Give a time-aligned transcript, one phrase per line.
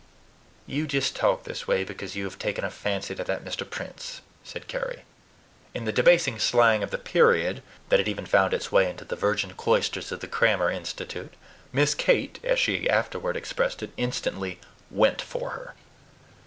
[0.65, 3.69] "You just talk this way because you have taken a fancy to that Mr.
[3.69, 5.03] Prince," said Carry.
[5.75, 9.15] In the debasing slang of the period, that had even found its way into the
[9.15, 11.35] virgin cloisters of the Crammer Institute,
[11.71, 14.59] Miss Kate, as she afterward expressed it, instantly
[14.89, 15.75] "went for her."